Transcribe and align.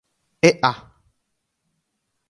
¡E'a! 0.49 0.73